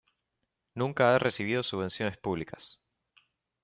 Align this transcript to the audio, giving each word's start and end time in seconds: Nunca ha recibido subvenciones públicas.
Nunca 0.73 1.13
ha 1.13 1.19
recibido 1.19 1.61
subvenciones 1.61 2.17
públicas. 2.17 2.81